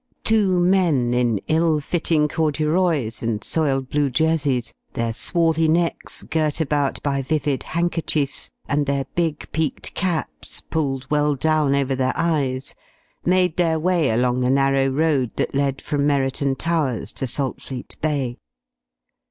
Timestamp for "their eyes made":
11.93-13.57